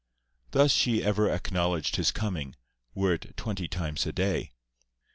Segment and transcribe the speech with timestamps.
[0.49, 2.55] Thus she ever acknowledged his coming,
[2.95, 4.51] were it twenty times a day.